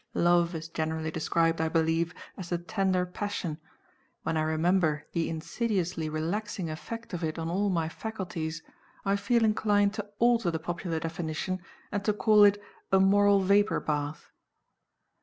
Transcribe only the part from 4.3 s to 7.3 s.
I remember the insidiously relaxing effect of